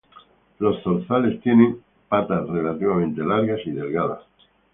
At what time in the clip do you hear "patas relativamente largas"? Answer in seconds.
2.09-3.59